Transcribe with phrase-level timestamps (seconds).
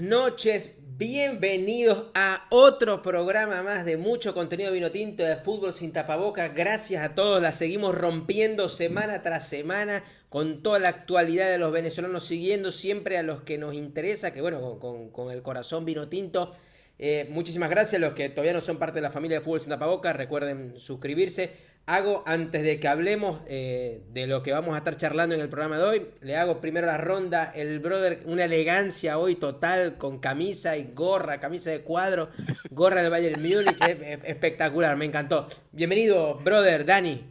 [0.00, 6.54] Noches, bienvenidos a otro programa más de mucho contenido vino tinto de fútbol sin tapabocas.
[6.54, 11.72] Gracias a todos, la seguimos rompiendo semana tras semana con toda la actualidad de los
[11.72, 16.52] venezolanos siguiendo siempre a los que nos interesa, que bueno, con, el corazón vino tinto.
[17.00, 19.60] Eh, muchísimas gracias a los que todavía no son parte de la familia de Fútbol
[19.60, 20.14] Sin Tapabocas.
[20.14, 21.50] Recuerden suscribirse
[21.88, 25.48] hago, antes de que hablemos eh, de lo que vamos a estar charlando en el
[25.48, 30.18] programa de hoy, le hago primero la ronda, el brother, una elegancia hoy total, con
[30.18, 32.28] camisa y gorra, camisa de cuadro,
[32.70, 33.80] gorra del Bayern Múnich,
[34.24, 35.48] espectacular, me encantó.
[35.72, 37.24] Bienvenido, brother, Dani.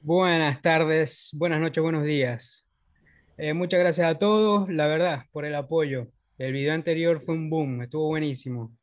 [0.00, 2.68] Buenas tardes, buenas noches, buenos días.
[3.38, 6.08] Eh, muchas gracias a todos, la verdad, por el apoyo.
[6.38, 8.76] El video anterior fue un boom, estuvo buenísimo.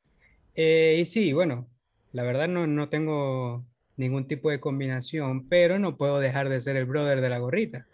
[0.56, 1.68] Eh, y sí, bueno,
[2.14, 3.66] la verdad no, no tengo
[3.98, 7.88] ningún tipo de combinación, pero no puedo dejar de ser el brother de la gorrita.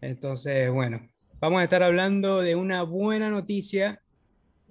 [0.00, 1.08] Entonces, bueno,
[1.40, 4.00] vamos a estar hablando de una buena noticia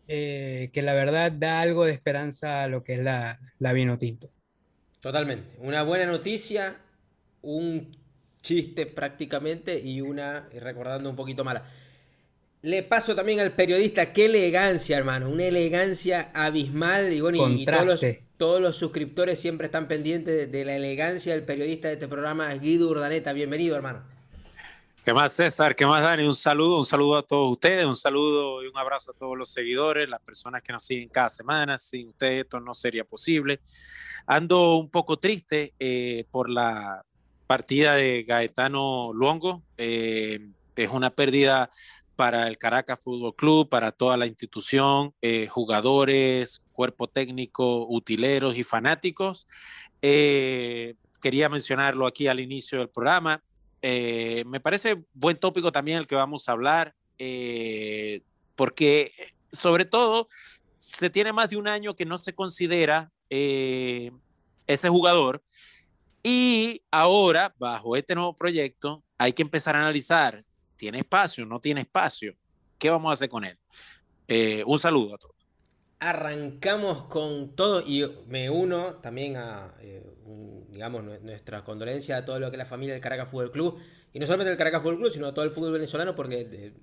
[0.08, 3.98] eh, que la verdad da algo de esperanza a lo que es la, la vino
[3.98, 4.30] tinto.
[5.00, 5.58] Totalmente.
[5.60, 6.78] Una buena noticia,
[7.42, 7.98] un
[8.42, 11.66] chiste prácticamente y una, recordando un poquito mala.
[12.62, 17.86] Le paso también al periodista, qué elegancia, hermano, una elegancia abismal y bueno, y, todos,
[17.86, 18.06] los,
[18.42, 22.90] todos, los, suscriptores siempre están pendientes de, la elegancia del periodista de este programa, Guido
[22.90, 23.34] Urdaneta.
[23.34, 24.02] Bienvenido, hermano.
[25.06, 25.76] ¿Qué más, César?
[25.76, 26.24] ¿Qué más, Dani?
[26.24, 29.52] Un saludo, un saludo a todos ustedes, un saludo y un abrazo a todos los
[29.52, 31.78] seguidores, las personas que nos siguen cada semana.
[31.78, 33.60] Sin ustedes esto no sería posible.
[34.26, 37.06] Ando un poco triste eh, por la
[37.46, 39.62] partida de Gaetano Luongo.
[39.78, 40.40] Eh,
[40.76, 41.70] es una pérdida
[42.16, 48.64] para el Caracas Fútbol Club, para toda la institución, eh, jugadores, cuerpo técnico, utileros y
[48.64, 49.46] fanáticos.
[50.02, 53.44] Eh, quería mencionarlo aquí al inicio del programa.
[53.84, 56.96] Eh, me parece buen tópico también el que vamos a hablar,
[58.56, 59.12] porque
[59.52, 60.28] sobre todo
[60.76, 65.44] se tiene más de un año que no se considera ese jugador
[66.24, 70.44] y ahora, bajo este nuevo proyecto, hay que empezar a analizar
[70.82, 71.46] ¿Tiene espacio?
[71.46, 72.36] ¿No tiene espacio?
[72.80, 73.56] ¿Qué vamos a hacer con él?
[74.28, 75.36] Eh, un saludo a todos.
[76.04, 80.04] Arrancamos con todo y me uno también a, eh,
[80.72, 83.80] digamos, nuestra condolencia a todo lo que es la familia del Caracas Fútbol Club.
[84.12, 86.74] Y no solamente del Caracas Fútbol Club, sino a todo el fútbol venezolano, porque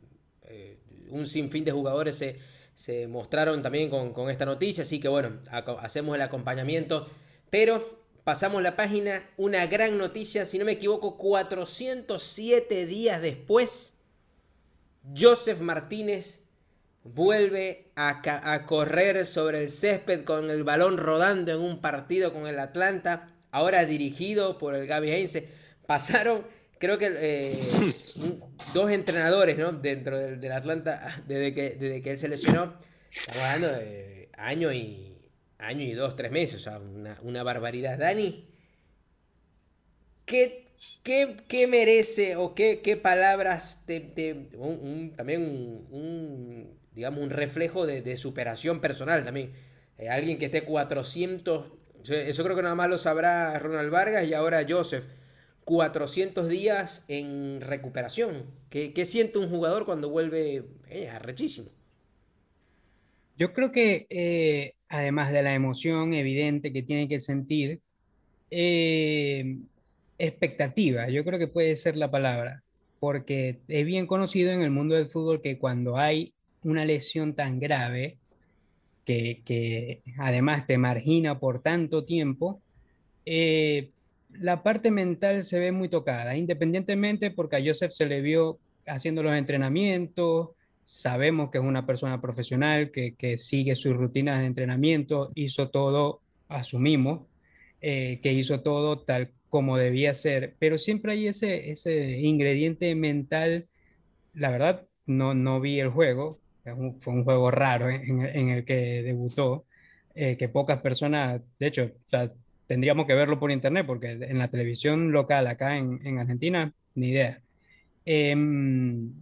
[0.45, 0.79] eh,
[1.11, 2.39] un sinfín de jugadores se,
[2.75, 4.83] se mostraron también con, con, esta noticia.
[4.83, 5.41] Así que bueno,
[5.81, 7.09] hacemos el acompañamiento.
[7.51, 13.99] Pero pasamos la página, una gran noticia, si no me equivoco, 407 días después,
[15.17, 16.48] Joseph Martínez
[17.05, 22.59] vuelve a, correr sobre el césped con el balón rodando en un partido con el
[22.59, 25.49] Atlanta, ahora dirigido por el Gaby Heinze.
[25.87, 26.47] Pasaron,
[26.79, 27.59] creo que eh,
[28.75, 29.73] dos entrenadores ¿no?
[29.73, 32.75] dentro del, Atlanta desde que, desde que él se lesionó.
[33.11, 35.09] Estamos hablando de año y
[35.59, 36.81] año y dos, tres meses, o sea,
[37.23, 37.99] una, barbaridad.
[37.99, 38.49] Dani,
[40.25, 40.69] ¿qué,
[41.03, 44.01] qué, merece o qué, qué palabras te,
[45.17, 45.43] también
[45.91, 49.53] un, digamos, un reflejo de, superación personal también?
[49.99, 51.67] Eh, alguien que esté 400,
[52.09, 55.05] eso creo que nada más lo sabrá Ronald Vargas y ahora Joseph.
[55.69, 58.47] 400 días en recuperación.
[58.71, 61.69] ¿Qué, siente un jugador cuando vuelve eh, arrechísimo?
[63.37, 67.81] Yo creo que eh, además de la emoción evidente que tiene que sentir,
[68.51, 69.59] eh,
[70.17, 72.63] expectativa, yo creo que puede ser la palabra,
[72.99, 76.33] porque es bien conocido en el mundo del fútbol que cuando hay
[76.69, 78.19] una lesión tan grave,
[79.05, 82.61] que, además te margina por tanto tiempo,
[83.25, 83.91] eh,
[84.39, 89.23] la parte mental se ve muy tocada, independientemente porque a Joseph se le vio haciendo
[89.23, 90.51] los entrenamientos,
[90.85, 97.27] sabemos que es una persona profesional, que, sigue sus rutinas de entrenamiento, hizo todo, asumimos,
[97.81, 103.69] eh, que hizo todo tal como debía ser, pero siempre hay ese, ese ingrediente mental,
[104.35, 106.39] la verdad, no, no vi el juego,
[107.01, 109.65] fue un juego raro en, el que debutó,
[110.15, 111.91] eh, que pocas personas, de hecho,
[112.67, 117.09] tendríamos que verlo por internet, porque en la televisión local acá en, en Argentina, ni
[117.11, 117.41] idea.
[118.05, 119.13] Em,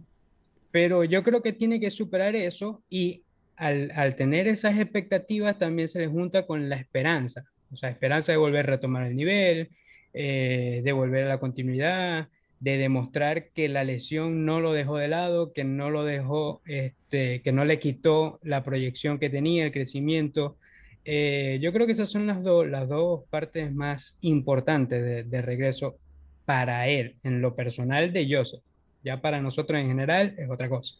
[0.71, 3.23] pero yo creo que tiene que superar eso y
[3.55, 8.31] al, al, tener esas expectativas también se le junta con la esperanza, o sea, esperanza
[8.31, 9.69] de volver a retomar el nivel,
[10.13, 12.27] eh, de volver a la continuidad,
[12.59, 17.41] de demostrar que la lesión no lo dejó de lado, que no lo dejó, este,
[17.41, 20.57] que no le quitó la proyección que tenía, el crecimiento.
[21.05, 25.97] Eh, yo creo que esas son las, las dos partes más importantes de, de regreso
[26.45, 28.61] para él, en lo personal de Joseph.
[29.03, 30.95] Ya para nosotros en general es otra cosa.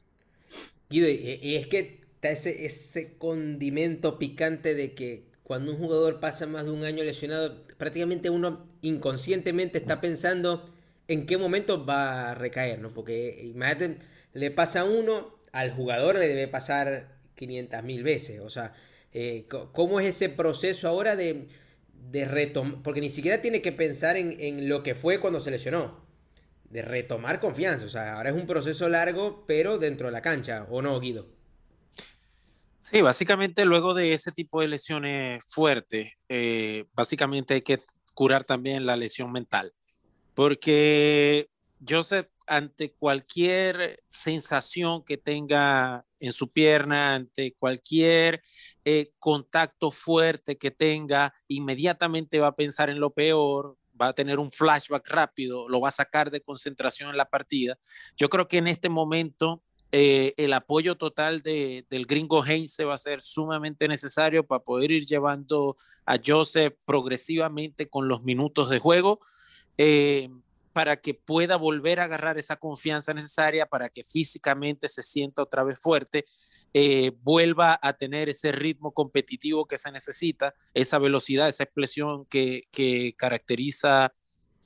[0.89, 6.45] Guido, y, es que está ese, ese condimento picante de que cuando un jugador pasa
[6.45, 10.69] más de un año lesionado, prácticamente uno inconscientemente está pensando
[11.07, 12.93] en qué momento va a recaer, ¿no?
[12.93, 13.97] Porque imagínate,
[14.33, 18.41] le pasa a uno, al jugador le debe pasar 500 mil veces.
[18.41, 18.73] O sea,
[19.13, 21.47] eh, ¿cómo es ese proceso ahora de,
[22.11, 22.81] de retomar?
[22.83, 26.05] Porque ni siquiera tiene que pensar en, en, lo que fue cuando se lesionó.
[26.69, 27.85] De retomar confianza.
[27.85, 31.27] O sea, ahora es un proceso largo, pero dentro de la cancha, ¿o no, Guido?
[32.77, 37.79] Sí, básicamente luego de ese tipo de lesiones fuertes, eh, básicamente hay que
[38.13, 39.73] curar también la lesión mental.
[40.37, 41.49] Porque
[41.83, 48.43] Joseph, ante cualquier sensación que tenga en su pierna, ante cualquier
[48.85, 54.37] eh, contacto fuerte que tenga, inmediatamente va a pensar en lo peor, va a tener
[54.37, 57.79] un flashback rápido, lo va a sacar de concentración en la partida.
[58.15, 62.93] Yo creo que en este momento eh, el apoyo total de, del gringo Heinze va
[62.93, 68.77] a ser sumamente necesario para poder ir llevando a Joseph progresivamente con los minutos de
[68.77, 69.19] juego.
[69.77, 70.29] Eh,
[70.77, 75.63] para que pueda volver a agarrar esa confianza necesaria, para que físicamente se sienta otra
[75.63, 76.25] vez fuerte,
[76.71, 82.67] eh, vuelva a tener ese ritmo competitivo que se necesita, esa velocidad, esa expresión que,
[82.71, 84.13] que caracteriza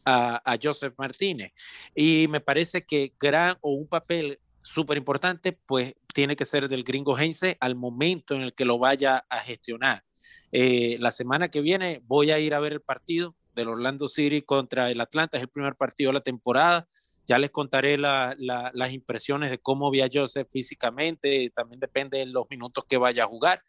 [0.04, 1.54] a, a, Joseph Martínez.
[1.96, 6.84] Y me parece que gran o un papel súper importante, pues tiene que ser del
[6.84, 10.04] gringo Heinze al momento en el que lo vaya a gestionar.
[10.52, 14.42] Eh, la semana que viene voy a ir a ver el partido del Orlando City
[14.42, 16.88] contra el Atlanta, es el primer partido de la temporada.
[17.28, 22.18] Ya les contaré la, la, las impresiones de cómo vi a Joseph físicamente, también depende
[22.18, 23.64] de los minutos que vaya a jugar.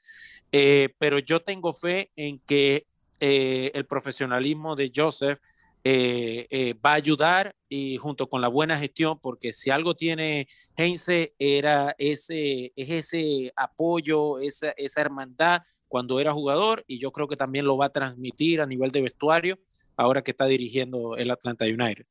[0.52, 2.86] Eh, pero yo tengo fe en que
[3.20, 5.38] eh, el profesionalismo de Joseph
[5.84, 10.46] eh, eh, va a ayudar y junto con la buena gestión, porque si algo tiene
[10.76, 17.26] Heinze era ese, es ese apoyo, esa, esa hermandad cuando era jugador y yo creo
[17.26, 19.58] que también lo va a transmitir a nivel de vestuario
[19.96, 22.06] ahora que está dirigiendo el Atlanta United.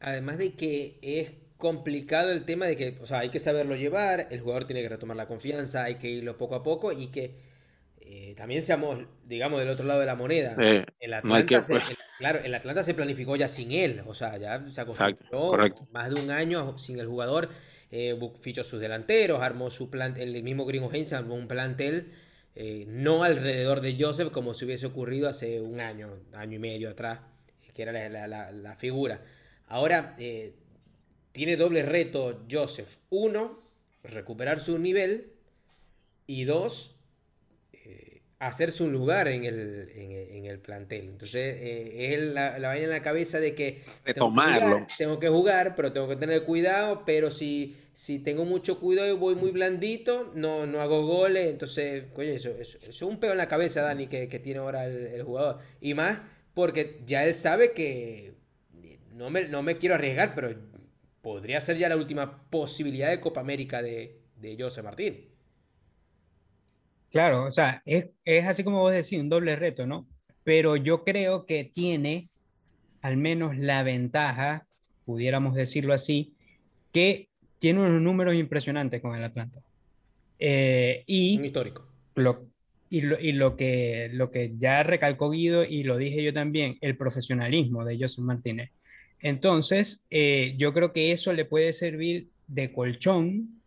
[0.00, 4.26] Además de que es complicado el tema de que, o sea, hay que saberlo llevar,
[4.30, 7.51] el jugador tiene que retomar la confianza, hay que irlo poco a poco y que
[8.14, 10.54] eh, también seamos, digamos, del otro lado de la moneda.
[10.60, 11.82] Eh, el Atlanta se, el,
[12.18, 15.56] claro, el Atlanta se planificó ya sin él, o sea, ya se acostumbró
[15.92, 17.48] más de un año sin el jugador,
[17.90, 22.12] eh, fichó sus delanteros, armó su plan, el mismo Gringo Heinz armó un plantel,
[22.54, 26.90] eh, no alrededor de Joseph como si hubiese ocurrido hace un año, año y medio
[26.90, 27.20] atrás,
[27.72, 29.22] que era la, la, la figura.
[29.68, 30.52] Ahora, eh,
[31.32, 32.96] tiene doble reto Joseph.
[33.08, 33.62] Uno,
[34.02, 35.32] recuperar su nivel.
[36.26, 36.94] Y dos,
[38.42, 41.08] hacerse un lugar en el, en, el plantel.
[41.08, 43.82] Entonces, eh, es la, la vaina en la cabeza de que...
[44.04, 44.84] Retomarlo.
[44.98, 49.16] Tengo que, jugar, pero tengo que tener cuidado, pero si, si tengo mucho cuidado y
[49.16, 51.50] voy muy blandito, no, no hago goles.
[51.50, 54.86] Entonces, coño, eso, eso, es un peo en la cabeza, Dani, que, que tiene ahora
[54.86, 55.60] el, el, jugador.
[55.80, 56.18] Y más
[56.52, 58.34] porque ya él sabe que
[59.12, 60.52] no me, no me quiero arriesgar, pero
[61.20, 65.31] podría ser ya la última posibilidad de Copa América de, de José Martín.
[67.12, 70.08] Claro, o sea, es, es, así como vos decís, un doble reto, ¿no?
[70.44, 72.30] Pero yo creo que tiene
[73.02, 74.66] al menos la ventaja,
[75.04, 76.32] pudiéramos decirlo así,
[76.92, 77.28] que
[77.58, 79.60] tiene unos números impresionantes con el Atlanta.
[80.38, 81.86] Eh, y un histórico.
[82.14, 82.46] Lo,
[82.88, 86.78] y, lo, y lo, que, lo que ya recalcó Guido y lo dije yo también,
[86.80, 88.70] el profesionalismo de Joseph Martínez.
[89.20, 93.61] Entonces, eh, yo creo que eso le puede servir de colchón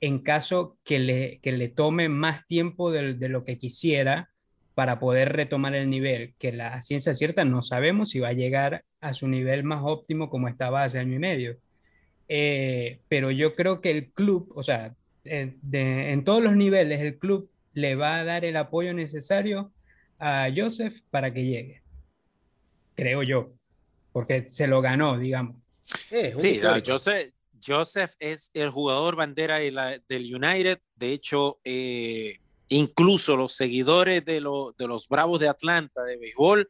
[0.00, 4.30] en caso que le, que le tome más tiempo de, de, lo que quisiera
[4.74, 8.84] para poder retomar el nivel, que la ciencia cierta no sabemos si va a llegar
[9.00, 11.56] a su nivel más óptimo como estaba hace año y medio.
[12.28, 17.00] Eh, pero yo creo que el club, o sea, en, de, en todos los niveles,
[17.00, 19.72] el club le va a dar el apoyo necesario
[20.18, 21.82] a Joseph para que llegue.
[22.94, 23.52] Creo yo,
[24.12, 25.56] porque se lo ganó, digamos.
[26.10, 27.32] Eh, sí, Joseph,
[27.64, 30.80] Joseph es el jugador bandera de la, del United.
[30.96, 32.38] De hecho, eh,
[32.68, 36.68] incluso los seguidores de, lo, de, los Bravos de Atlanta de béisbol,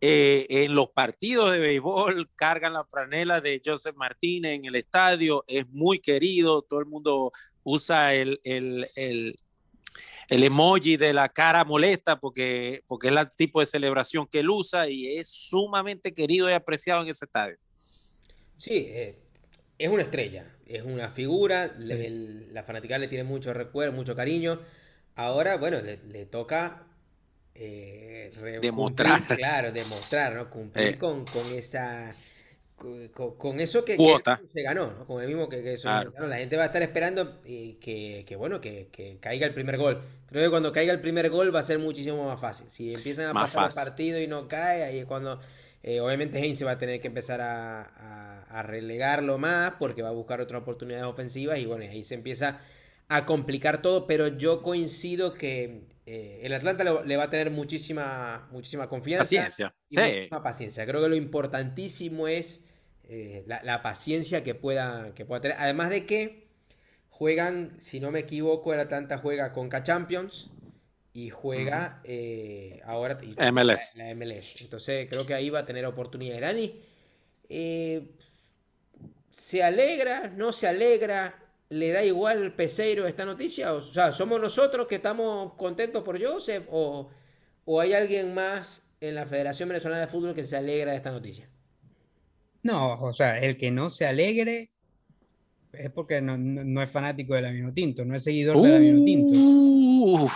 [0.00, 5.44] eh, en los partidos de béisbol cargan la franela de Joseph Martínez en el estadio.
[5.46, 6.62] Es muy querido.
[6.62, 7.30] Todo el mundo
[7.62, 13.66] usa el, el, el, emoji de la cara molesta porque, porque es el tipo de
[13.66, 17.58] celebración que él usa y es sumamente querido y apreciado en ese estadio.
[18.56, 19.18] Sí, eh,
[19.80, 21.84] es una estrella, es una figura, sí.
[21.84, 24.60] le, el, la fanática le tiene mucho recuerdo, mucho cariño.
[25.16, 26.84] Ahora, bueno, le, le toca
[27.54, 29.18] eh, demostrar.
[29.18, 30.50] Cumplir, claro, demostrar, ¿no?
[30.50, 30.98] Cumplir eh.
[30.98, 32.14] con, con, esa
[32.76, 33.96] con, eso que,
[34.52, 35.06] se ganó, ¿no?
[35.06, 39.18] Con el mismo que, eso La gente va a estar esperando y que, bueno, que,
[39.20, 40.02] caiga el primer gol.
[40.26, 42.70] Creo que cuando caiga el primer gol va a ser muchísimo más fácil.
[42.70, 45.40] Si empiezan a pasar el partido y no cae, ahí es cuando
[45.82, 50.12] eh, obviamente Heinz va a tener que empezar a, a, relegarlo más porque va a
[50.12, 52.60] buscar otras oportunidades ofensivas y bueno, ahí se empieza
[53.08, 58.48] a complicar todo, pero yo coincido que eh, el Atlanta le, va a tener muchísima,
[58.52, 59.24] muchísima confianza.
[59.24, 60.00] Paciencia, sí.
[60.00, 60.86] Muchísima paciencia.
[60.86, 62.64] Creo que lo importantísimo es
[63.04, 65.56] eh, la, paciencia que pueda, que pueda tener.
[65.58, 66.48] Además de que
[67.08, 70.50] juegan, si no me equivoco, el Atlanta juega con K-Champions
[71.12, 73.18] y juega eh, ahora
[73.52, 73.96] MLS.
[73.96, 74.60] La, MLS.
[74.60, 76.40] Entonces creo que ahí va a tener oportunidad.
[76.40, 76.80] Dani,
[77.48, 78.12] eh,
[79.30, 80.28] ¿se alegra?
[80.28, 81.34] ¿No se alegra?
[81.68, 83.72] ¿Le da igual Peseiro esta noticia?
[83.72, 86.66] O sea, ¿somos nosotros que estamos contentos por Joseph?
[86.70, 87.08] ¿O,
[87.64, 91.12] o hay alguien más en la Federación Venezolana de Fútbol que se alegra de esta
[91.12, 91.48] noticia?
[92.62, 94.70] No, o sea, el que no se alegre
[95.72, 99.04] es porque no, es fanático de la Vino Tinto, no es seguidor de la Vino
[99.04, 100.26] Tinto.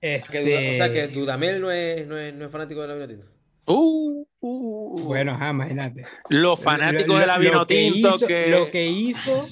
[0.00, 0.70] Este...
[0.70, 3.33] O sea que Dudamel no es, no es, fanático de la Vino Tinto.
[3.66, 6.04] Uh, uh, bueno, imagínate.
[6.28, 9.46] Los fanáticos de la Vino Tinto que, Lo que hizo,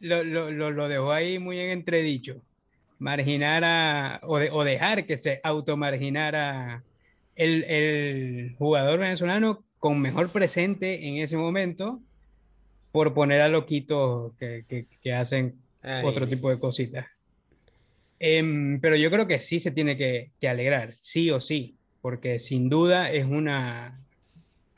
[0.00, 2.40] lo, lo, dejó ahí muy en entredicho.
[2.98, 6.82] Marginar a, o, o dejar que se automarginara
[7.36, 12.00] el, el jugador venezolano con mejor presente en ese momento
[12.92, 15.54] por poner a loquitos que, que, hacen
[16.04, 17.06] otro tipo de cositas.
[18.18, 21.77] Em, pero yo creo que sí se tiene que, que, alegrar, sí o sí,
[22.08, 24.02] porque sin duda es una,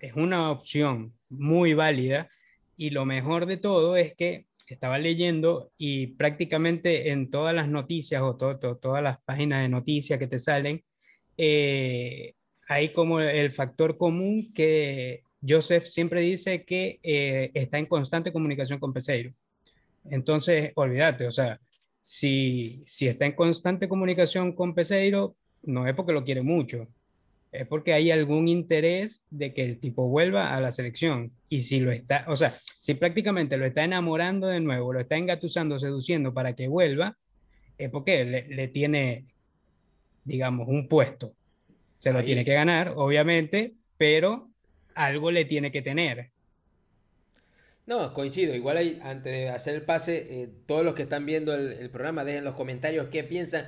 [0.01, 2.29] es una opción muy válida
[2.77, 8.21] y lo mejor de todo es que estaba leyendo y prácticamente en todas las noticias
[8.21, 10.83] o todas las páginas de noticias que te salen,
[11.37, 12.35] eh,
[12.67, 18.81] hay como el factor común que Joseph siempre dice que eh, está en constante comunicación
[18.81, 19.33] con Peseiro.
[20.11, 21.61] Entonces, olvídate, o sea,
[22.01, 26.89] si, si está en constante comunicación con Peseiro, no es porque lo quiere mucho,
[27.53, 31.33] es porque hay algún interés de que el tipo vuelva a la selección.
[31.49, 35.17] Y si lo está, o sea, si prácticamente lo está enamorando de nuevo, lo está
[35.17, 37.17] engatusando, seduciendo para que vuelva,
[37.77, 39.27] es porque le, le tiene,
[40.25, 41.35] digamos, un puesto.
[41.99, 44.49] Se lo tiene que ganar, obviamente, pero
[44.95, 46.31] algo le tiene que tener.
[47.87, 48.55] No, coincido.
[48.55, 52.25] Igual hay, antes de hacer el pase, eh, todos los que están viendo el, programa,
[52.25, 53.67] dejen los comentarios qué piensan.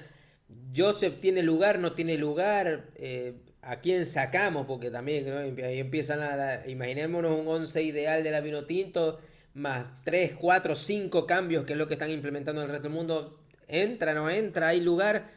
[0.77, 6.67] Joseph tiene lugar, no tiene lugar, eh, a quién sacamos, porque también ahí empiezan a,
[6.67, 9.21] imaginémonos un 11 ideal de la vino tinto,
[9.55, 12.97] más 3, 4, 5 cambios, que es lo que están implementando en el resto del
[12.97, 13.39] mundo.
[13.69, 15.31] Entra, no entra, hay lugar.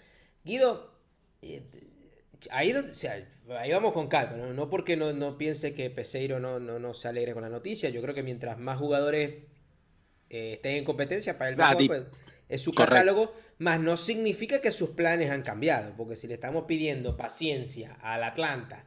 [0.43, 0.91] Guido,
[1.43, 1.63] eh,
[2.49, 2.73] ahí,
[3.57, 7.43] ahí vamos con calma, no, porque no, piense que Peseiro no, no, se alegre con
[7.43, 7.89] la noticia.
[7.89, 9.35] Yo creo que mientras más jugadores
[10.31, 12.03] eh, estén en competencia, para el ah, mejor, pues,
[12.49, 16.65] es su catálogo, más no significa que sus planes han cambiado, porque si le estamos
[16.65, 18.85] pidiendo paciencia al Atlanta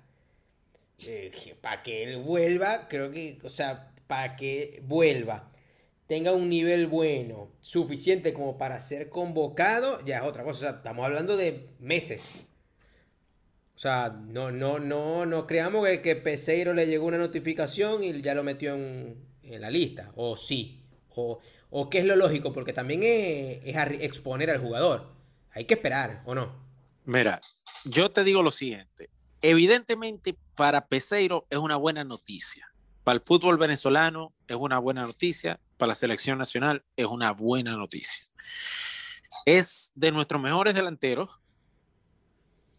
[1.07, 5.51] eh, para que él vuelva, creo que, o sea, para que vuelva
[6.09, 10.71] tenga un nivel bueno, suficiente como para ser convocado, ya es otra cosa.
[10.71, 12.47] estamos hablando de meses.
[13.75, 18.23] O sea, no, no, no, no creamos que, que Peseiro le llegó una notificación y
[18.23, 20.11] ya lo metió en, la lista.
[20.17, 20.78] O sí.
[21.71, 23.61] O, qué es lo lógico, porque también es,
[24.01, 25.11] exponer al jugador.
[25.53, 26.53] Hay que esperar, ¿o no?
[27.05, 27.41] Mira,
[27.85, 29.11] yo te digo lo siguiente.
[29.43, 32.71] Evidentemente, para Peseiro es una buena noticia.
[33.05, 35.61] Para el fútbol venezolano es una buena noticia.
[35.77, 38.25] Para la selección nacional es una buena noticia.
[39.47, 41.41] Es de nuestros mejores delanteros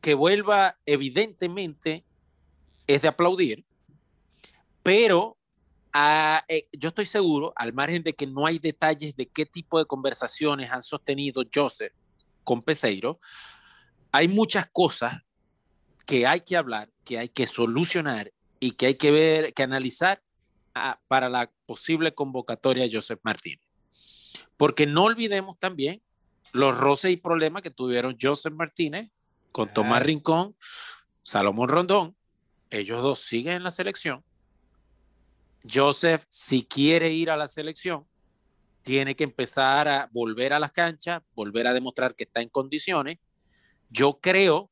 [0.01, 2.03] que vuelva, evidentemente,
[2.87, 3.65] es de aplaudir,
[4.83, 5.38] pero
[5.93, 9.79] ah, eh, yo estoy seguro, al margen de que no hay detalles de qué tipo
[9.79, 11.93] de conversaciones han sostenido Joseph
[12.43, 13.19] con Peseiro,
[14.11, 15.21] hay muchas cosas
[16.05, 20.21] que hay que hablar, que hay que solucionar y que hay que ver, que analizar
[20.73, 23.67] ah, para la posible convocatoria de Joseph Martínez.
[24.57, 26.01] Porque no olvidemos también
[26.51, 29.09] los roces y problemas que tuvieron Joseph Martínez
[29.51, 30.55] con Tomás Rincón,
[31.23, 32.15] Salomón Rondón,
[32.69, 34.23] ellos dos siguen en la selección.
[35.67, 38.05] Joseph, si quiere ir a la selección,
[38.81, 43.19] tiene que empezar a volver a las canchas, volver a demostrar que está en condiciones.
[43.89, 44.69] Yo creo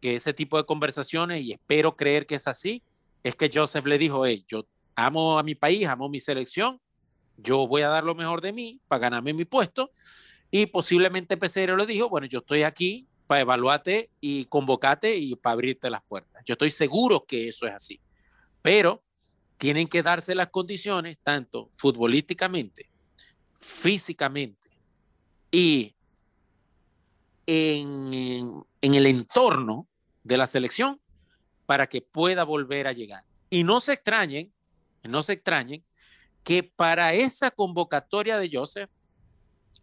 [0.00, 2.82] que ese tipo de conversaciones, y espero creer que es así,
[3.22, 6.80] es que Joseph le dijo, hey, yo amo a mi país, amo mi selección,
[7.36, 9.90] yo voy a dar lo mejor de mí para ganarme mi puesto.
[10.50, 15.52] Y posiblemente Pesero le dijo, bueno, yo estoy aquí, para evaluarte y convocarte y para
[15.52, 16.42] abrirte las puertas.
[16.46, 18.00] Yo estoy seguro que eso es así.
[18.62, 19.04] Pero
[19.58, 22.88] tienen que darse las condiciones, tanto futbolísticamente,
[23.56, 24.70] físicamente
[25.50, 25.94] y
[27.46, 29.88] en, en el entorno
[30.22, 31.00] de la selección
[31.66, 33.24] para que pueda volver a llegar.
[33.50, 34.52] Y no se extrañen,
[35.02, 35.84] no se extrañen
[36.44, 38.90] que para esa convocatoria de Joseph,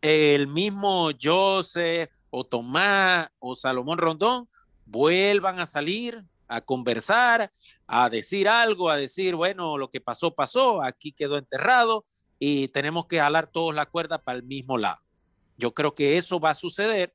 [0.01, 4.47] el mismo Joseph o Tomás o Salomón Rondón
[4.85, 7.51] vuelvan a salir a conversar,
[7.87, 12.05] a decir algo, a decir, bueno, lo que pasó, pasó, aquí quedó enterrado
[12.39, 15.01] y tenemos que jalar todos la cuerda para el mismo lado.
[15.57, 17.13] Yo creo que eso va a suceder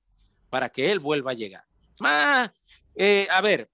[0.49, 1.65] para que él vuelva a llegar.
[1.99, 2.50] Más,
[2.95, 3.71] eh, a ver,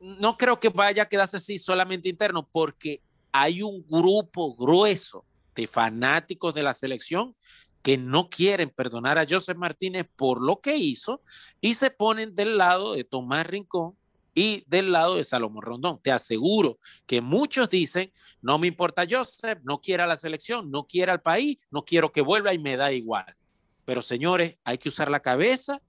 [0.00, 3.02] no creo que vaya a quedarse así solamente interno, porque
[3.32, 7.36] hay un grupo grueso de fanáticos de la selección
[7.82, 11.22] que no quieren perdonar a Joseph Martínez por lo que hizo
[11.60, 13.97] y se ponen del lado de Tomás Rincón
[14.38, 15.98] y del lado de Salomón Rondón.
[16.00, 21.12] Te aseguro que muchos dicen, no me importa Joseph, no quiera la selección, no quiera
[21.12, 23.34] el país, no quiero que vuelva y me da igual.
[23.84, 25.82] Pero señores, hay que usar la cabeza.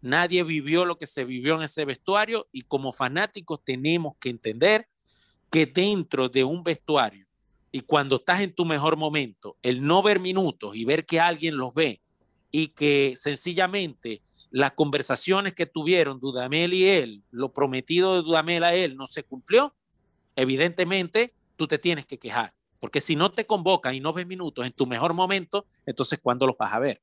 [0.00, 4.88] Nadie vivió lo que se vivió en ese vestuario y como fanáticos tenemos que entender
[5.48, 7.28] que dentro de un vestuario
[7.70, 11.56] y cuando estás en tu mejor momento, el no ver minutos y ver que alguien
[11.56, 12.00] los ve
[12.50, 14.20] y que sencillamente
[14.54, 19.24] las conversaciones que tuvieron Dudamel y él, lo prometido de Dudamel a él no se
[19.24, 19.74] cumplió,
[20.36, 22.54] evidentemente tú te tienes que quejar.
[22.78, 26.46] Porque si no te convocan y no ves minutos en tu mejor momento, entonces ¿cuándo
[26.46, 27.00] los vas a ver?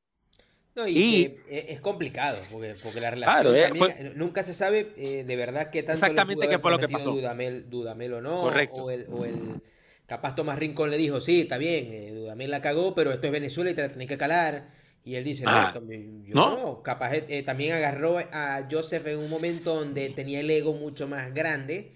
[0.76, 5.84] No, y, es complicado, porque, la relación eh, nunca se sabe eh, de verdad qué
[5.84, 7.12] tanto exactamente qué fue lo que pasó.
[7.12, 8.86] Dudamel, Dudamel o no, Correcto.
[8.86, 9.62] O el, o el
[10.06, 13.34] Capaz Tomás Rincón le dijo, sí, está bien, eh, Dudamel la cagó, pero esto es
[13.34, 14.80] Venezuela y te la tenés que calar.
[15.04, 16.58] Y él dice, no, Ah, yo ¿no?
[16.58, 16.84] no.
[16.84, 21.34] Capaz eh, también agarró a Joseph en un momento donde tenía el ego mucho más
[21.34, 21.94] grande.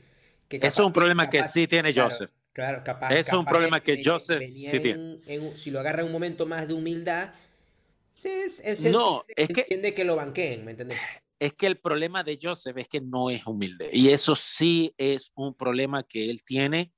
[0.47, 2.31] Que Eso es un problema que sí tiene claro, Joseph.
[2.53, 3.11] Claro, capaz.
[3.11, 5.19] Eso es un capaz problema que Joseph sí en tiene.
[5.27, 7.31] en si lo agarra en un momento más de humildad,
[8.13, 10.97] se, se- se No, entiende, es que- entiende que lo banqueen, ¿me entiendes?
[11.37, 13.89] Es que el problema de Joseph es que no es humilde.
[13.93, 16.91] Y eso sí es un problema que él tiene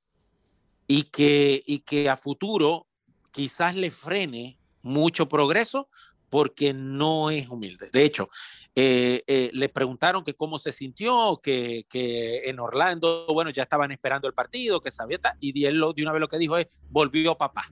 [0.88, 2.88] y que, y que a futuro
[3.32, 4.57] quizás le frene
[4.88, 5.90] mucho progreso
[6.30, 7.90] porque no es humilde.
[7.94, 8.28] De hecho,
[8.76, 13.92] eh, eh, le preguntaron que cómo se sintió, que, que en Orlando, bueno, ya estaban
[13.92, 16.68] esperando el partido, que sabía, y él lo- de una vez lo que dijo es,
[16.90, 17.72] volvió papá.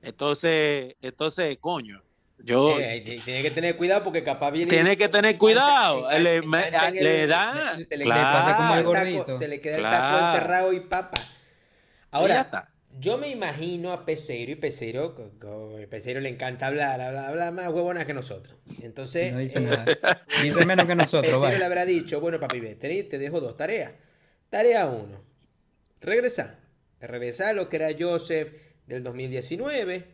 [0.00, 2.02] Entonces, entonces, coño,
[2.38, 2.78] yo...
[2.80, 4.68] Eh, tiene que tener cuidado porque capaz viene.
[4.68, 8.22] Tiene que tener cuidado, le- engancha en le el- da, se le claro.
[8.38, 9.24] pasa como el Gordito.
[9.26, 11.18] taco, se le queda el taco enterrado y papa.
[11.20, 11.28] y ya
[12.10, 12.71] Ahora, está.
[12.98, 17.68] Yo me imagino a Peseiro y co- a Peseiro le encanta hablar, habla, habla más
[17.72, 18.56] huevona que nosotros.
[18.82, 20.24] Entonces, No dice eh, nada.
[20.42, 21.64] Dice menos que nosotros, Peseiro le vale.
[21.64, 23.92] habrá dicho, bueno, papi, ve, te, te dejo dos tareas.
[24.50, 25.22] Tarea uno,
[26.00, 26.58] regresa.
[27.00, 28.52] Regresa a lo que era Joseph
[28.86, 30.04] del 2019.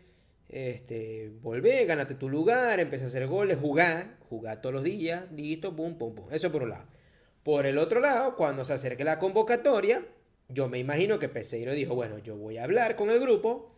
[0.49, 5.77] Este, volvé, gánate tu lugar, empecé a hacer goles, jugar, jugar todos los días, listo,
[5.77, 6.27] pum, pum, pum.
[6.31, 6.87] Eso por un lado.
[7.43, 10.03] Por el otro lado, cuando se acerque la convocatoria,
[10.49, 13.75] yo me imagino que Peseiro dijo, bueno, yo voy a hablar con el grupo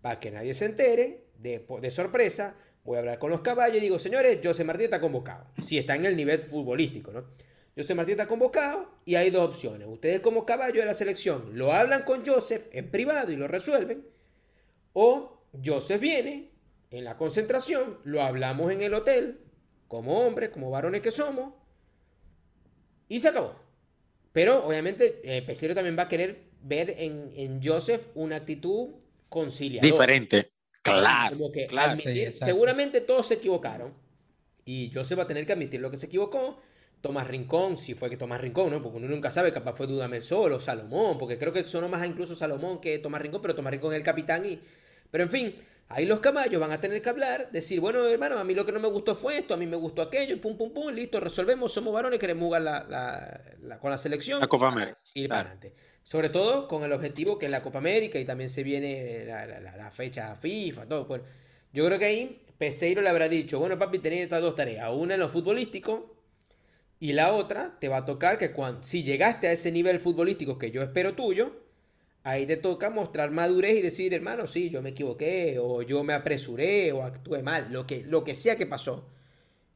[0.00, 3.80] para que nadie se entere, de, de sorpresa, voy a hablar con los caballos y
[3.80, 5.46] digo, señores, José Martí está convocado.
[5.62, 7.24] Si está en el nivel futbolístico, ¿no?
[7.76, 9.88] José Martí está convocado y hay dos opciones.
[9.88, 14.06] Ustedes como caballo de la selección lo hablan con Joseph en privado y lo resuelven.
[14.92, 16.50] O Joseph viene
[16.90, 19.40] en la concentración, lo hablamos en el hotel,
[19.88, 21.54] como hombres, como varones que somos,
[23.08, 23.63] y se acabó.
[24.34, 28.88] Pero obviamente eh, Pesero también va a querer ver en, en Joseph una actitud
[29.28, 29.90] conciliadora.
[29.90, 30.50] Diferente.
[30.82, 31.92] Claro, Como que claro.
[31.92, 33.94] admitir- Sí, seguramente todos se equivocaron.
[34.66, 36.60] Y Joseph va a tener que admitir lo que se equivocó.
[37.00, 38.82] Tomás Rincón, si fue que Tomás Rincón, ¿no?
[38.82, 42.06] Porque uno nunca sabe, capaz fue Dudamel solo, Salomón, porque creo que sonó más a
[42.06, 44.58] incluso Salomón que Tomás Rincón, pero Tomás Rincón es el capitán y...
[45.10, 45.54] Pero en fin,
[45.88, 48.72] ahí los caballos van a tener que hablar, decir, bueno, hermano, a mí lo que
[48.72, 51.72] no me gustó fue esto, a mí me gustó aquello, pum, pum, pum, listo, resolvemos,
[51.72, 54.40] somos varones, queremos jugar la, la- la- con la selección.
[54.40, 55.58] La Copa América, Ir para claro.
[55.58, 55.74] adelante.
[56.02, 59.90] Sobre todo con el objetivo que es la Copa América y también se viene la,
[59.90, 61.06] fecha FIFA, todo.
[61.06, 61.24] Bueno,
[61.72, 65.14] yo creo que ahí Peseiro le habrá dicho, bueno papi, tenés estas dos tareas, una
[65.14, 66.16] en lo futbolístico
[67.00, 70.58] y la otra te va a tocar que cuando, si llegaste a ese nivel futbolístico
[70.58, 71.63] que yo espero tuyo,
[72.24, 76.14] ahí te toca mostrar madurez y decir, hermano, sí, yo me equivoqué, o yo me
[76.14, 79.08] apresuré, o actué mal, lo que, lo que sea que pasó.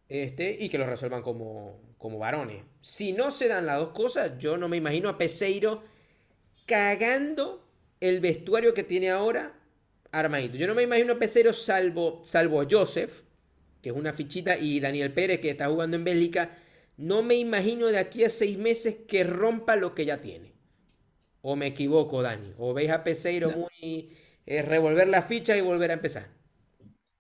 [0.09, 2.65] Este, y que lo resuelvan como, como varones.
[2.81, 5.83] Si no se dan las dos cosas, yo no me imagino a Peseiro
[6.67, 7.65] cagando
[8.01, 9.55] el vestuario que tiene ahora
[10.11, 10.57] armadito.
[10.57, 13.23] Yo no me imagino a Peseiro salvo, salvo a Joseph,
[13.83, 16.57] que es una fichita, y Daniel Pérez, que está jugando en Bélgica.
[16.97, 20.58] No me imagino de aquí a seis meses que rompa lo que ya tiene.
[21.42, 22.53] ¿O me equivoco, Dani?
[22.59, 24.12] ¿O veis a Peseiro muy
[24.46, 26.27] eh, revolver la ficha y volver a empezar?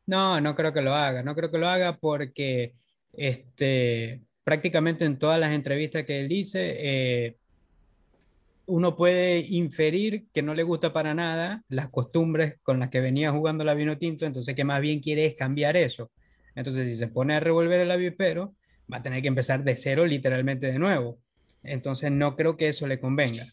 [0.06, 1.22] No, no creo que lo haga.
[1.22, 2.74] No creo que lo haga porque
[3.12, 7.36] este, prácticamente en todas las entrevistas que él dice, eh,
[8.66, 13.32] uno puede inferir que no le gusta para nada las costumbres con las que venía
[13.32, 16.10] jugando la vino tinto, entonces que más bien quiere es cambiar eso.
[16.54, 18.54] Entonces, si se pone a revolver el avispero,
[18.92, 21.18] va a tener que empezar de cero literalmente de nuevo.
[21.62, 23.44] Entonces, no creo que eso le convenga.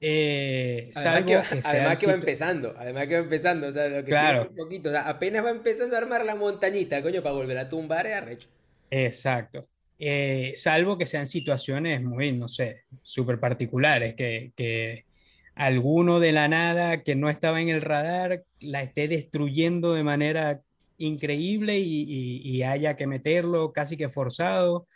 [0.00, 4.10] Eh, además que, además que va empezando, además que va empezando, o sea, lo que
[4.10, 4.48] claro.
[4.50, 8.14] un poquito, apenas va empezando a armar la montañita, coño, para volver a tumbar es
[8.14, 8.48] arrecho.
[8.90, 9.66] Exacto.
[9.98, 15.06] Eh, salvo que sean situaciones muy, no sé, súper particulares, que, que
[15.54, 20.60] alguno de la nada que no estaba en el radar la esté destruyendo de manera
[20.98, 24.86] increíble y, haya que meterlo casi que forzado,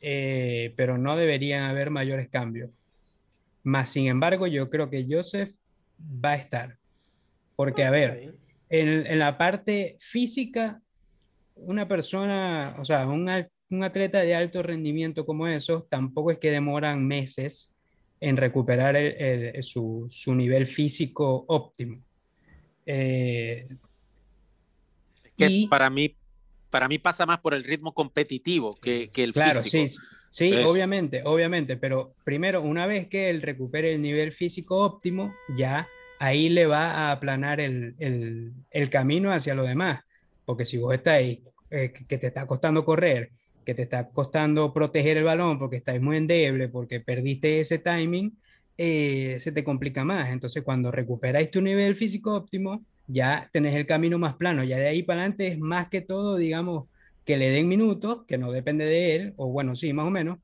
[0.00, 2.70] eh, pero no deberían haber mayores cambios.
[3.68, 5.54] Más sin embargo, yo creo que Joseph
[6.00, 6.78] va a estar.
[7.54, 8.34] Porque, a ver,
[8.70, 10.80] en, en la parte física,
[11.54, 13.28] una persona, o sea, un,
[13.68, 17.74] un atleta de alto rendimiento como esos tampoco es que demoran meses
[18.20, 18.96] en recuperar
[19.60, 22.02] su, su, nivel físico óptimo.
[22.86, 23.68] Eh,
[25.36, 26.16] que para mí
[26.70, 29.86] para mí pasa más por el ritmo competitivo que, que el claro, físico.
[29.86, 29.96] Sí,
[30.30, 35.88] sí obviamente, obviamente, pero primero, una vez que él recupere el nivel físico óptimo, ya
[36.18, 40.00] ahí le va a aplanar el, el, el camino hacia lo demás.
[40.44, 43.30] Porque si vos estás ahí, eh, que te está costando correr
[43.68, 48.34] que te está costando proteger el balón porque estás muy endeble, porque perdiste ese timing,
[48.78, 50.30] eh, se te complica más.
[50.30, 54.64] Entonces, cuando recuperáis tu nivel físico óptimo, ya tenés el camino más plano.
[54.64, 56.88] Ya de ahí para adelante es más que todo, digamos,
[57.28, 60.38] que le den minutos, que no depende de él, o bueno, sí, más o menos.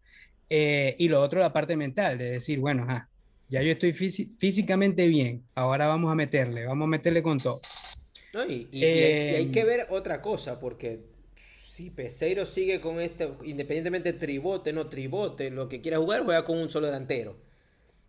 [0.51, 2.87] Eh, y lo otro, la parte mental, de decir, bueno,
[3.49, 7.63] ya yo estoy físicamente bien, ahora vamos a meterle, vamos a meterle con todo.
[8.51, 11.01] y, hay, que em, ver otra cosa, porque
[11.35, 16.45] si Peseiro sigue con este, independientemente de tribote, no tribote, lo que quiera jugar, juega
[16.45, 17.39] con un solo delantero.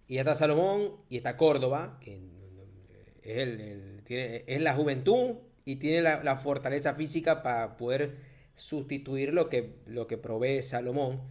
[0.10, 2.20] Y está Salomón y está Córdoba, que
[3.24, 9.50] es, el, tiene, es la juventud y tiene la, fortaleza física para poder sustituir lo
[9.50, 11.22] que, lo que provee Salomón.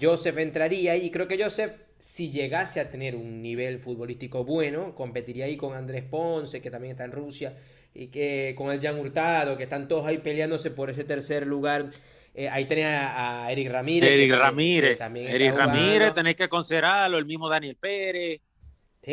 [0.00, 4.94] Joseph entraría ahí y creo que Joseph, si llegase a tener un nivel futbolístico bueno,
[4.94, 7.56] competiría ahí con Andrés Ponce, que también está en Rusia
[7.94, 11.90] y que con el Jan Hurtado, que están todos ahí peleándose por ese tercer lugar.
[12.34, 14.10] Eh, ahí tenía a Eric Ramírez.
[14.10, 14.98] Eric Ramírez.
[14.98, 18.40] También Eric Ramírez, tenéis que considerarlo, el mismo Daniel Pérez.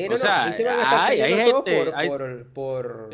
[0.09, 0.45] o sea,
[1.05, 3.09] hay, gente, por, por,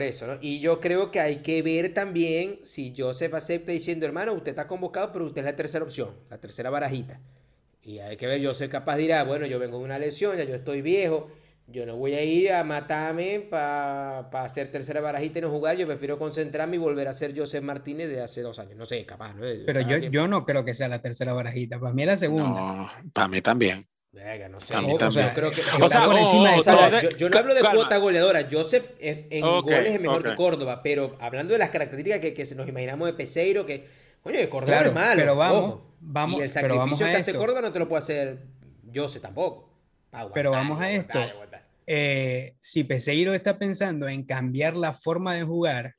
[0.00, 0.34] eso, ¿no?
[0.40, 4.66] Y yo creo que hay que ver también si Joseph acepta diciendo, hermano, usted está
[4.66, 7.20] convocado, pero usted es la tercera opción, la tercera barajita.
[7.82, 10.36] Y hay que ver, yo soy capaz de ir, bueno, yo vengo de una lesión,
[10.36, 11.30] ya yo estoy viejo,
[11.70, 15.76] yo no voy a ir a matarme para hacer tercera barajita y no jugar.
[15.76, 18.76] Yo prefiero concentrarme y volver a ser José Martínez de hace dos años.
[18.76, 19.42] No sé, capaz, ¿no?
[19.66, 21.78] Pero yo, yo no creo que sea la tercera barajita.
[21.78, 22.48] Para mí es la segunda.
[22.48, 23.86] No, para mí también.
[24.24, 24.76] Venga, no sé.
[24.80, 24.96] Mí.
[24.98, 25.60] Yo creo que.
[27.16, 28.48] yo, no hablo de cuota goleadora.
[28.50, 30.82] Joseph en, goles es mejor que Córdoba.
[30.82, 33.86] Pero hablando de las características que, que nos imaginamos de Peseiro, que.
[34.22, 35.20] Coño, que Córdoba es malo.
[35.20, 36.40] Pero vamos, vamos.
[36.40, 38.38] Y el sacrificio que hace Córdoba no te lo puede hacer
[38.94, 39.70] Joseph tampoco.
[40.34, 41.18] pero vamos a esto.
[41.90, 45.94] Eh, si Peseiro está pensando en cambiar la forma de jugar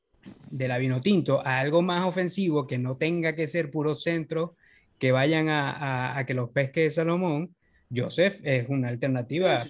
[0.49, 4.55] de la Vinotinto a algo más ofensivo, que no tenga que ser puro centro,
[4.99, 7.55] que vayan a, que los pesque Salomón,
[7.93, 9.63] Joseph es una alternativa.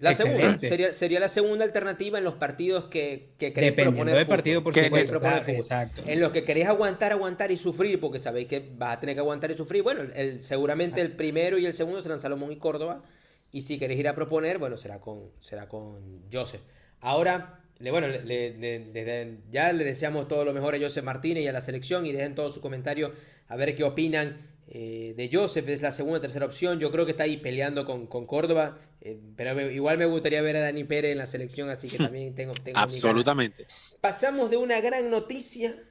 [0.00, 0.60] La segunda,
[0.92, 5.20] sería, la segunda alternativa en los partidos que, que queréis proponer del partido, por supuesto.
[5.48, 6.02] Exacto.
[6.06, 9.20] En los que queréis aguantar, aguantar y sufrir, porque sabéis que vas a tener que
[9.20, 9.82] aguantar y sufrir.
[9.82, 13.02] Bueno, el, seguramente el primero y el segundo serán Salomón y Córdoba.
[13.50, 16.60] Y si queréis ir a proponer, bueno, será con, será con Joseph.
[17.00, 21.52] Ahora, le, bueno, le, ya le deseamos todo lo mejor a Joseph Martínez y a
[21.52, 23.12] la selección y dejen todos sus comentarios
[23.48, 25.68] a ver qué opinan eh, de Joseph.
[25.68, 26.78] Es la segunda, tercera opción.
[26.78, 30.60] Yo creo que está ahí peleando con, Córdoba, eh, pero igual me gustaría ver a
[30.60, 32.52] Dani Pérez en la selección, así que también tengo...
[32.64, 33.66] tengo Absolutamente.
[34.00, 35.82] Pasamos de una gran noticia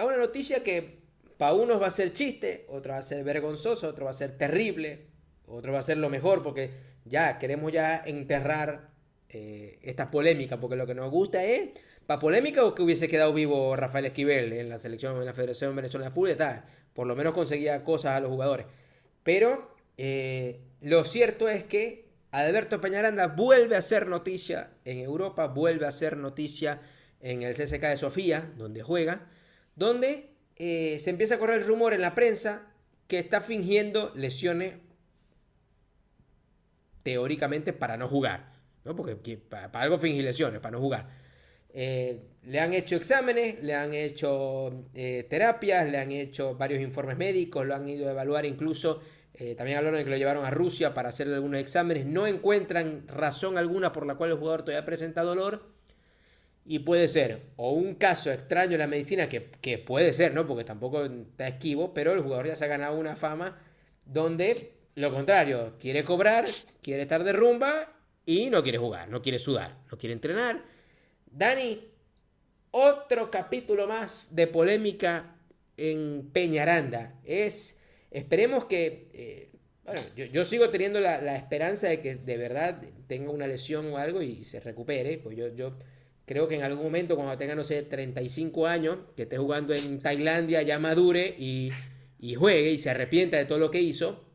[0.00, 1.00] a una noticia que
[1.36, 4.36] para unos va a ser chiste, otra va a ser vergonzoso, otro va a ser
[4.36, 5.06] terrible,
[5.46, 6.70] otro va a ser lo mejor porque
[7.04, 8.90] ya queremos ya enterrar
[9.28, 11.70] eh, esta polémica, porque lo que nos gusta es,
[12.06, 15.76] para polémica o que hubiese quedado vivo Rafael Esquivel en la selección, en la Federación
[15.76, 18.66] Venezolana de Fútbol, está, por lo menos conseguía cosas a los jugadores.
[19.22, 25.86] Pero eh, lo cierto es que Alberto Peñaranda vuelve a ser noticia en Europa, vuelve
[25.86, 26.80] a ser noticia
[27.20, 29.26] en el CSK de Sofía, donde juega,
[29.76, 32.66] donde eh, se empieza a correr el rumor en la prensa
[33.08, 34.74] que está fingiendo lesiones
[37.02, 38.52] teóricamente para no jugar,
[38.84, 38.94] ¿no?
[38.94, 41.08] Porque para, algo fingir lesiones, para no jugar.
[41.72, 47.16] Eh, le han hecho exámenes, le han hecho eh, terapias, le han hecho varios informes
[47.16, 49.00] médicos, lo han ido a evaluar incluso.
[49.34, 52.06] Eh, también hablaron de que lo llevaron a Rusia para hacerle algunos exámenes.
[52.06, 55.62] No encuentran razón alguna por la cual el jugador todavía presenta dolor.
[56.64, 60.46] Y puede ser o un caso extraño en la medicina, que, puede ser, ¿no?
[60.46, 63.58] Porque tampoco está esquivo, pero el jugador ya se ha ganado una fama
[64.04, 66.44] donde lo contrario, quiere cobrar,
[66.82, 67.92] quiere estar de rumba
[68.26, 70.62] y no quiere jugar, no quiere sudar, no quiere entrenar.
[71.30, 71.80] Dani,
[72.72, 75.36] otro capítulo más de polémica
[75.76, 77.20] en Peñaranda.
[77.24, 79.50] Es, esperemos que, eh,
[79.84, 80.00] bueno,
[80.32, 84.44] yo, sigo teniendo la, esperanza de que de verdad tenga una lesión o algo y
[84.44, 85.76] se recupere, pues yo, yo
[86.26, 90.00] creo que en algún momento cuando tenga, no sé, 35 años, que esté jugando en
[90.00, 91.70] Tailandia, ya madure y,
[92.18, 94.29] y juegue y se arrepienta de todo lo que hizo,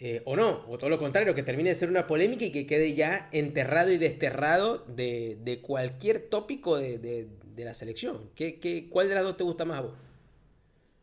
[0.00, 2.66] eh, o no, o todo lo contrario, que termine de ser una polémica y que
[2.66, 8.30] quede ya enterrado y desterrado de, cualquier tópico de, la selección.
[8.36, 9.94] ¿Qué, qué, cuál de las dos te gusta más a vos?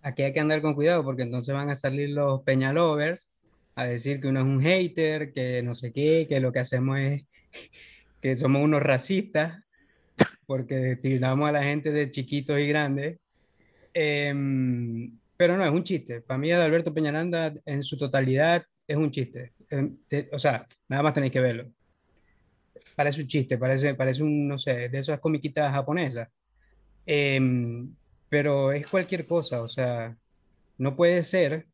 [0.02, 3.28] Aquí hay que andar con cuidado porque entonces van a salir los peñalovers
[3.76, 6.98] a decir que uno es un hater, que no sé qué, que lo que hacemos
[7.00, 7.26] es
[8.22, 9.62] que somos unos racistas
[10.46, 13.20] porque tiramos a la gente de chiquitos y grandes.
[13.94, 16.22] Em, pero no, es un chiste.
[16.22, 19.54] Para mí, Alberto Peñaranda en su totalidad es un chiste.
[20.32, 21.72] O sea, nada más tenéis que verlo.
[22.96, 26.30] Parece un chiste, parece, parece un, no sé, de esas comiquitas japonesas.
[27.06, 27.94] Em,
[28.30, 30.18] pero es cualquier cosa, o sea,
[30.78, 31.68] no puede ser,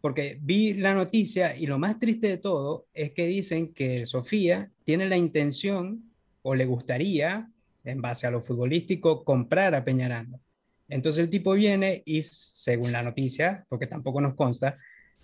[0.00, 4.70] porque vi la noticia y lo más triste de todo es que dicen que Sofía
[4.84, 6.10] tiene la intención
[6.42, 7.50] o le gustaría,
[7.84, 10.40] en base a lo futbolístico, comprar a Peñaranda.
[10.88, 14.78] Entonces el tipo viene y, según la noticia, porque tampoco nos consta,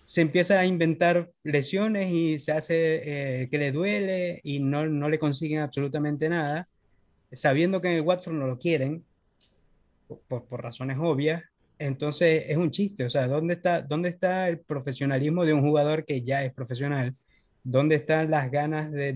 [0.06, 5.08] se empieza a inventar lesiones y se hace eh, que le duele y no, no
[5.08, 6.68] le consiguen absolutamente nada,
[7.32, 9.04] sabiendo que en el Watford no lo quieren,
[10.28, 11.42] por, por razones obvias.
[11.80, 16.04] Entonces es un chiste, o sea, ¿dónde está, ¿dónde está el profesionalismo de un jugador
[16.04, 17.16] que ya es profesional?
[17.64, 19.12] ¿Dónde están las ganas de,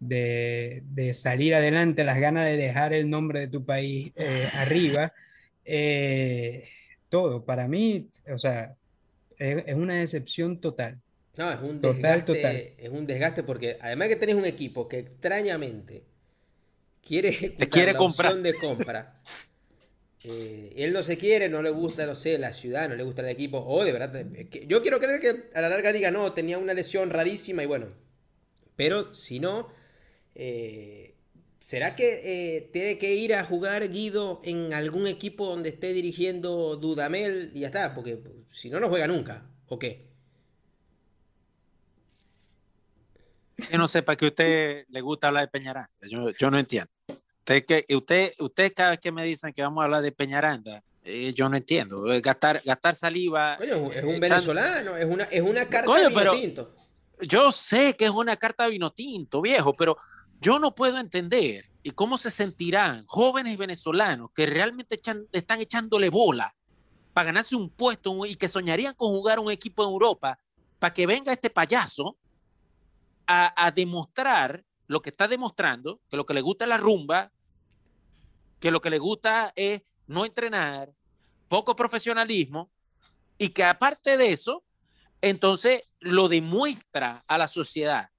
[0.00, 5.12] de, de, salir adelante, las ganas de dejar el nombre de tu país eh, arriba?
[5.62, 6.64] Eh,
[7.10, 8.74] todo, para mí, o sea,
[9.38, 11.00] es, una decepción total.
[11.36, 16.04] No, es un desgaste, es un desgaste porque además que tenés un equipo que extrañamente
[17.02, 18.36] quiere, Te quiere comprar.
[18.36, 19.12] de compra.
[20.26, 23.20] Eh, él no se quiere, no le gusta, no sé, la ciudad, no le gusta
[23.20, 23.58] el equipo.
[23.58, 24.24] O de verdad,
[24.66, 27.88] yo quiero creer que a la larga diga, no, tenía una lesión rarísima y bueno.
[28.74, 29.68] Pero si no,
[30.34, 31.13] eh,
[31.74, 32.20] ¿será que
[32.56, 37.60] eh, tiene que ir a jugar Guido en algún equipo donde esté dirigiendo Dudamel y
[37.62, 37.92] ya está?
[37.92, 39.44] Porque si no, no juega nunca.
[39.66, 40.06] ¿O qué?
[43.72, 45.90] Yo no sé para qué a usted le gusta hablar de Peñaranda.
[46.08, 46.92] Yo, yo no entiendo.
[47.40, 50.80] Usted, que, usted, usted cada vez que me dicen que vamos a hablar de Peñaranda,
[51.02, 52.04] eh, yo no entiendo.
[52.22, 53.56] Gastar, gastar saliva.
[53.56, 56.74] Coño, es un venezolano, es una, es una carta de vino tinto.
[57.20, 59.96] Yo sé que es una carta de vino tinto, viejo, pero
[60.44, 65.00] yo no puedo entender y cómo se sentirán jóvenes venezolanos que realmente
[65.32, 66.54] están echándole bola
[67.14, 70.38] para ganarse un puesto y que soñarían con jugar un equipo en Europa,
[70.78, 72.18] para que venga este payaso
[73.26, 77.32] a, demostrar lo que está demostrando, que lo que le gusta es la rumba,
[78.60, 80.92] que lo que le gusta es no entrenar,
[81.48, 82.70] poco profesionalismo,
[83.38, 84.62] y que aparte de eso,
[85.22, 88.10] entonces lo demuestra a la sociedad.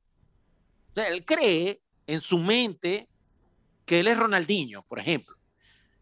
[0.96, 3.08] él cree en su mente
[3.86, 5.36] que él es Ronaldinho, por ejemplo,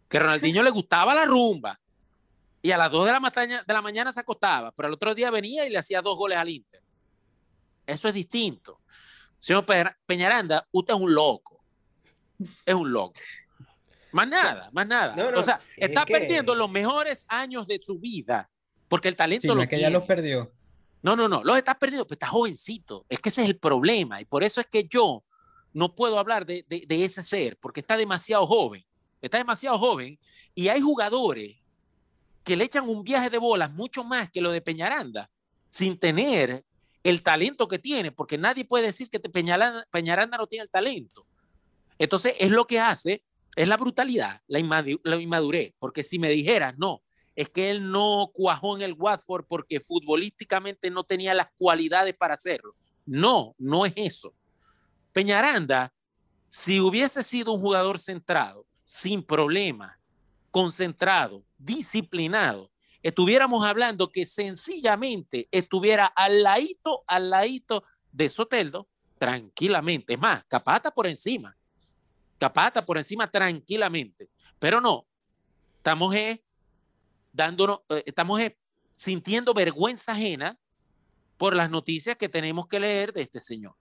[0.08, 1.78] que Ronaldinho le gustaba la rumba,
[2.62, 5.30] y a las 2 de la, de la mañana se acostaba, pero el otro día
[5.30, 6.82] venía y le hacía dos goles al Inter.
[7.86, 8.80] Eso es distinto.
[9.38, 9.66] Señor
[10.06, 11.58] Peñaranda, usted es un loco.
[12.66, 13.20] Es un loco.
[14.14, 15.16] Más nada, más nada.
[15.36, 18.50] o sea, está perdiendo los mejores años de su vida
[18.88, 20.54] porque el talento sí, lo que ya los perdió.
[21.02, 23.06] No, no, no, los está perdiendo, pero está jovencito.
[23.10, 25.24] Es que ese es el problema y por eso es que yo
[25.74, 28.86] no puedo hablar de, ese ser porque está demasiado joven.
[29.22, 30.20] Está demasiado joven
[30.54, 31.58] y hay jugadores
[32.44, 35.30] que le echan un viaje de bolas mucho más que lo de Peñaranda,
[35.70, 36.66] sin tener
[37.04, 41.26] el talento que tiene, porque nadie puede decir que Peñaranda, Peñaranda no tiene el talento.
[41.98, 43.24] Entonces, es lo que hace,
[43.56, 47.02] es la brutalidad, la, inmadurez, porque si me dijeras, no,
[47.36, 52.36] es que él no cuajó en el Watford porque futbolísticamente no tenía las cualidades para
[52.36, 52.76] hacerlo.
[53.06, 54.34] No, no es eso.
[55.14, 55.94] Peñaranda,
[56.50, 60.00] si hubiese sido un jugador centrado, sin problema,
[60.52, 62.72] concentrado, disciplinado,
[63.02, 70.14] estuviéramos hablando que sencillamente estuviera al ladito, al ladito de Soteldo tranquilamente.
[70.14, 71.56] Es más, capata por encima.
[72.38, 74.30] Capata por encima tranquilamente.
[74.60, 75.06] Pero no,
[75.78, 76.44] estamos eh,
[77.32, 78.58] dándonos, eh, estamos eh,
[78.96, 80.58] sintiendo vergüenza ajena
[81.38, 83.76] por las noticias que tenemos que leer de este señor.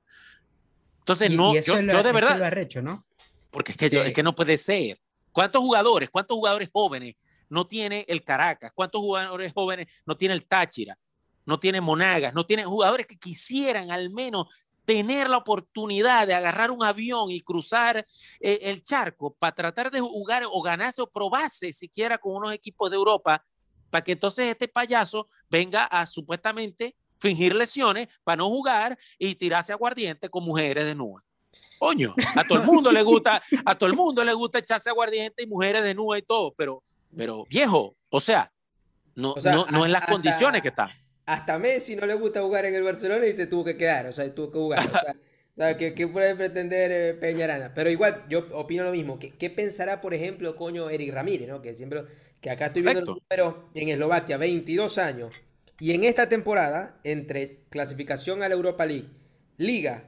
[1.03, 2.81] Entonces, no, yo, de verdad.
[2.81, 3.05] ¿no?
[3.51, 5.01] Porque es que, es que no puede ser.
[5.33, 7.17] ¿Cuántos jugadores, cuántos jugadores jóvenes
[7.49, 8.71] no tiene el Caracas?
[8.73, 10.97] ¿Cuántos jugadores jóvenes no tiene el Táchira?
[11.45, 14.47] No tiene Monagas, no tiene jugadores que quisieran al menos
[14.85, 18.07] tener la oportunidad de agarrar un avión y cruzar
[18.41, 22.91] eh, el charco para tratar de jugar o ganarse o probarse siquiera con unos equipos
[22.91, 23.45] de Europa,
[23.91, 29.73] para que entonces este payaso venga a supuestamente fingir lesiones para no jugar y tirarse
[29.73, 31.23] aguardiente con mujeres de nube.
[31.79, 35.43] Coño, a todo el mundo le gusta, a todo el mundo le gusta echarse aguardiente
[35.43, 36.83] y mujeres de nube y todo, pero,
[37.17, 38.53] pero viejo, o sea,
[39.15, 39.35] no,
[39.71, 40.93] no, en las condiciones que está
[41.27, 44.13] hasta Messi no le gusta jugar en el Barcelona y se tuvo que quedar, o
[44.13, 44.81] sea, tuvo que jugar.
[45.55, 47.73] O sea, ¿qué, puede pretender eh, Peñarana?
[47.75, 49.19] Pero igual, yo opino lo mismo.
[49.19, 51.61] ¿Qué, ¿Qué, pensará, por ejemplo, coño, Eric Ramírez, ¿no?
[51.61, 52.05] Que siempre,
[52.41, 55.35] que acá estoy viendo el número en Eslovaquia, 22 años.
[55.83, 59.09] Y en esta temporada, entre clasificación a la Europa League,
[59.57, 60.05] Liga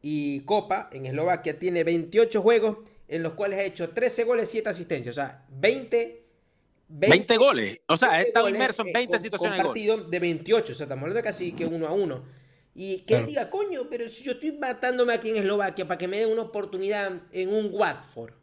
[0.00, 2.76] y Copa, en Eslovaquia tiene 28 juegos
[3.08, 5.12] en los cuales ha hecho 13 goles, 7 asistencias.
[5.12, 6.26] O sea, 20
[6.86, 7.80] 20, goles.
[7.88, 10.72] O sea, ha estado inmerso en 20 situaciones de partido de 28.
[10.72, 12.22] O sea, estamos hablando de casi que uno a uno.
[12.72, 16.06] Y que él diga, coño, pero si yo estoy matándome aquí en Eslovaquia para que
[16.06, 18.34] me den una oportunidad en un Watford.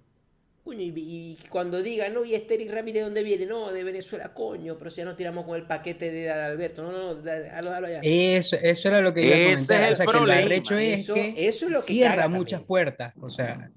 [0.68, 3.46] Coño, y, cuando diga, no, y este Eric Ramírez, ¿de dónde viene?
[3.46, 6.84] No, de Venezuela, coño, pero si ya nos tiramos con el paquete de Alberto.
[6.84, 8.02] No, no, no, dalo, dalo allá.
[8.04, 10.50] Eso, eso era lo que iba Ese es el o sea, problema.
[10.50, 10.56] Que
[10.96, 13.14] es que eso es lo que cierra muchas puertas.
[13.22, 13.72] O sea,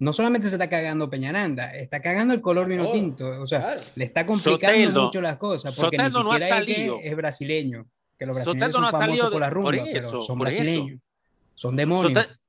[0.00, 3.40] no solamente se está cagando Peñaranda, está cagando el color vino tinto.
[3.40, 5.76] O sea, le está complicando mucho las cosas.
[5.76, 6.98] Porque ni siquiera no ha salido.
[7.00, 7.86] Es, brasileño.
[8.18, 10.98] Que los brasileños son no ha salido por la rumba, por eso, son brasileños.
[11.54, 12.12] Son demonios.
[12.12, 12.43] Soteldo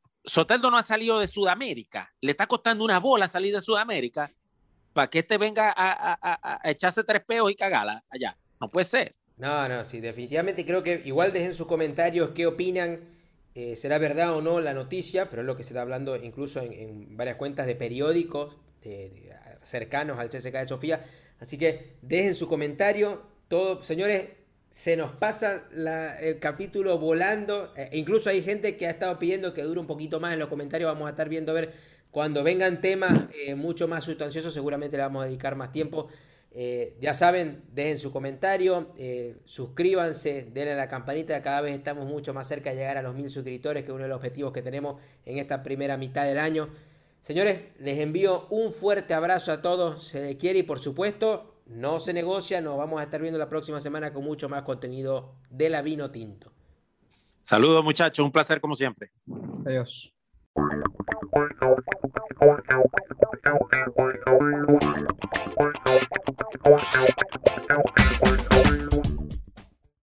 [0.62, 2.14] no ha salido de Sudamérica.
[2.22, 4.32] Le está costando una bola salir de Sudamérica
[4.94, 8.38] para que este venga a, a echarse tres peos y cagala allá.
[8.60, 9.16] No puede ser.
[9.38, 13.02] No, no, sí, definitivamente creo que igual dejen sus comentarios qué opinan
[13.54, 16.62] eh, será verdad o no la noticia, pero es lo que se está hablando incluso
[16.62, 18.56] en, varias cuentas de periódicos
[19.64, 21.06] cercanos al CSK de Sofía.
[21.40, 23.24] Así que dejen su comentario.
[23.48, 24.30] Todo, señores,
[24.76, 25.62] se nos pasa
[26.20, 27.72] el capítulo volando.
[27.78, 30.50] E incluso hay gente que ha estado pidiendo que dure un poquito más en los
[30.50, 30.92] comentarios.
[30.92, 31.72] Vamos a estar viendo a ver
[32.12, 34.54] cuando vengan temas eh, mucho más sustanciosos.
[34.54, 36.10] Seguramente le vamos a dedicar más tiempo.
[36.52, 42.06] Eh, ya saben, dejen su comentario, eh, suscríbanse, denle a la campanita, cada vez estamos
[42.06, 44.52] mucho más cerca de llegar a los mil suscriptores, que es uno de los objetivos
[44.52, 46.68] que tenemos en esta primera mitad del año.
[47.22, 52.00] Señores, les envío un fuerte abrazo a todos, se les quiere y por supuesto, no
[52.00, 55.70] se negocia, nos vamos a estar viendo la próxima semana con mucho más contenido de
[55.70, 56.52] la vino tinto.
[57.42, 59.12] Saludos muchachos, un placer como siempre.
[59.66, 60.12] Adiós.